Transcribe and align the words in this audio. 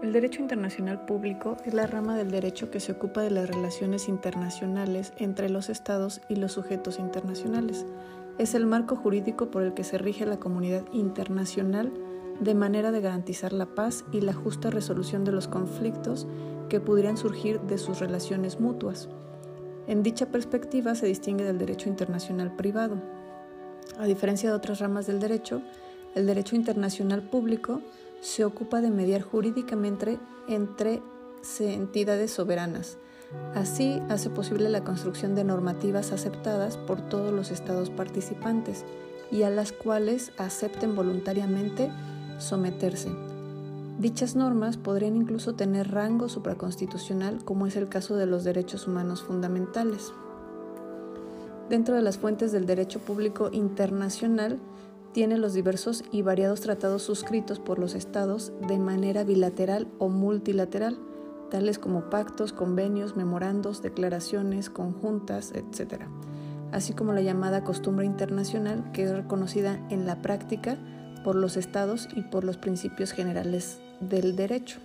El 0.00 0.12
derecho 0.12 0.40
internacional 0.40 1.04
público 1.06 1.56
es 1.64 1.74
la 1.74 1.88
rama 1.88 2.16
del 2.16 2.30
derecho 2.30 2.70
que 2.70 2.78
se 2.78 2.92
ocupa 2.92 3.20
de 3.20 3.32
las 3.32 3.50
relaciones 3.50 4.08
internacionales 4.08 5.12
entre 5.16 5.50
los 5.50 5.68
estados 5.68 6.20
y 6.28 6.36
los 6.36 6.52
sujetos 6.52 7.00
internacionales. 7.00 7.84
Es 8.38 8.54
el 8.54 8.64
marco 8.64 8.94
jurídico 8.94 9.50
por 9.50 9.64
el 9.64 9.74
que 9.74 9.82
se 9.82 9.98
rige 9.98 10.24
la 10.24 10.38
comunidad 10.38 10.84
internacional 10.92 11.92
de 12.38 12.54
manera 12.54 12.92
de 12.92 13.00
garantizar 13.00 13.52
la 13.52 13.66
paz 13.66 14.04
y 14.12 14.20
la 14.20 14.32
justa 14.32 14.70
resolución 14.70 15.24
de 15.24 15.32
los 15.32 15.48
conflictos 15.48 16.28
que 16.68 16.78
pudieran 16.78 17.16
surgir 17.16 17.60
de 17.62 17.76
sus 17.76 17.98
relaciones 17.98 18.60
mutuas. 18.60 19.08
En 19.88 20.04
dicha 20.04 20.26
perspectiva 20.26 20.94
se 20.94 21.06
distingue 21.06 21.42
del 21.42 21.58
derecho 21.58 21.88
internacional 21.88 22.54
privado. 22.54 23.02
A 23.98 24.06
diferencia 24.06 24.48
de 24.48 24.54
otras 24.54 24.78
ramas 24.78 25.08
del 25.08 25.18
derecho, 25.18 25.60
el 26.14 26.26
derecho 26.26 26.54
internacional 26.54 27.22
público 27.22 27.82
se 28.20 28.44
ocupa 28.44 28.80
de 28.80 28.90
mediar 28.90 29.22
jurídicamente 29.22 30.18
entre 30.48 31.02
entidades 31.60 32.30
soberanas. 32.30 32.98
Así 33.54 34.00
hace 34.08 34.30
posible 34.30 34.68
la 34.68 34.84
construcción 34.84 35.34
de 35.34 35.44
normativas 35.44 36.12
aceptadas 36.12 36.76
por 36.76 37.00
todos 37.00 37.32
los 37.32 37.50
estados 37.50 37.90
participantes 37.90 38.84
y 39.30 39.42
a 39.42 39.50
las 39.50 39.72
cuales 39.72 40.32
acepten 40.38 40.96
voluntariamente 40.96 41.90
someterse. 42.38 43.10
Dichas 43.98 44.36
normas 44.36 44.76
podrían 44.76 45.16
incluso 45.16 45.54
tener 45.54 45.90
rango 45.90 46.28
supraconstitucional, 46.28 47.44
como 47.44 47.66
es 47.66 47.76
el 47.76 47.88
caso 47.88 48.16
de 48.16 48.26
los 48.26 48.44
derechos 48.44 48.86
humanos 48.86 49.22
fundamentales. 49.22 50.12
Dentro 51.68 51.96
de 51.96 52.02
las 52.02 52.16
fuentes 52.16 52.52
del 52.52 52.64
derecho 52.64 53.00
público 53.00 53.50
internacional, 53.52 54.58
tiene 55.18 55.36
los 55.36 55.52
diversos 55.52 56.04
y 56.12 56.22
variados 56.22 56.60
tratados 56.60 57.02
suscritos 57.02 57.58
por 57.58 57.80
los 57.80 57.96
estados 57.96 58.52
de 58.68 58.78
manera 58.78 59.24
bilateral 59.24 59.88
o 59.98 60.08
multilateral, 60.08 60.96
tales 61.50 61.80
como 61.80 62.08
pactos, 62.08 62.52
convenios, 62.52 63.16
memorandos, 63.16 63.82
declaraciones 63.82 64.70
conjuntas, 64.70 65.50
etc., 65.56 66.04
así 66.70 66.92
como 66.92 67.14
la 67.14 67.20
llamada 67.20 67.64
costumbre 67.64 68.06
internacional 68.06 68.92
que 68.92 69.02
es 69.02 69.10
reconocida 69.10 69.84
en 69.90 70.06
la 70.06 70.22
práctica 70.22 70.78
por 71.24 71.34
los 71.34 71.56
estados 71.56 72.08
y 72.14 72.22
por 72.22 72.44
los 72.44 72.56
principios 72.56 73.10
generales 73.10 73.80
del 73.98 74.36
derecho. 74.36 74.78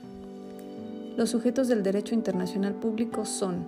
Los 1.16 1.30
sujetos 1.30 1.68
del 1.68 1.84
derecho 1.84 2.16
internacional 2.16 2.74
público 2.74 3.26
son 3.26 3.66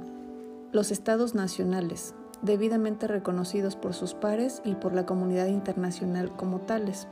los 0.71 0.89
estados 0.89 1.35
nacionales, 1.35 2.15
debidamente 2.45 3.07
reconocidos 3.07 3.75
por 3.75 3.93
sus 3.93 4.13
pares 4.13 4.61
y 4.63 4.75
por 4.75 4.93
la 4.93 5.05
comunidad 5.05 5.47
internacional 5.47 6.35
como 6.35 6.61
tales. 6.61 7.07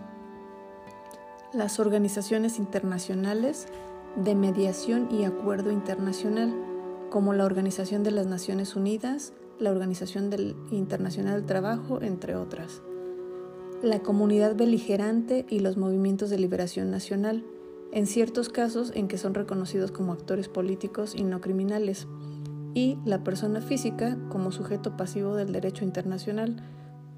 Las 1.51 1.79
organizaciones 1.79 2.57
internacionales 2.59 3.67
de 4.15 4.35
mediación 4.35 5.09
y 5.11 5.25
acuerdo 5.25 5.71
internacional, 5.71 6.53
como 7.09 7.33
la 7.33 7.45
Organización 7.45 8.03
de 8.03 8.11
las 8.11 8.27
Naciones 8.27 8.75
Unidas, 8.75 9.33
la 9.59 9.71
Organización 9.71 10.31
Internacional 10.71 11.35
del 11.35 11.45
Trabajo, 11.45 12.01
entre 12.01 12.35
otras. 12.35 12.81
La 13.81 13.99
comunidad 13.99 14.55
beligerante 14.55 15.45
y 15.49 15.59
los 15.59 15.77
movimientos 15.77 16.29
de 16.29 16.39
liberación 16.39 16.89
nacional, 16.89 17.43
en 17.91 18.07
ciertos 18.07 18.49
casos 18.49 18.91
en 18.95 19.07
que 19.07 19.17
son 19.17 19.33
reconocidos 19.33 19.91
como 19.91 20.13
actores 20.13 20.47
políticos 20.47 21.13
y 21.15 21.23
no 21.23 21.41
criminales 21.41 22.07
y 22.73 22.97
la 23.05 23.23
persona 23.23 23.61
física 23.61 24.17
como 24.29 24.51
sujeto 24.51 24.97
pasivo 24.97 25.35
del 25.35 25.51
derecho 25.51 25.83
internacional, 25.83 26.57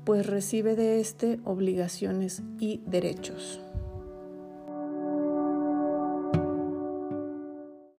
pues 0.04 0.28
recibe 0.28 0.76
de 0.76 1.00
éste 1.00 1.40
obligaciones 1.44 2.44
y 2.60 2.82
derechos. 2.86 3.60